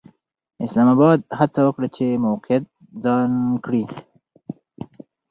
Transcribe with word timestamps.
اسلام 0.65 0.87
اباد 0.95 1.19
هڅه 1.39 1.59
وکړه 1.63 1.87
چې 1.95 2.05
موقعیت 2.25 2.63
ځان 3.03 3.31
کړي. 3.63 3.83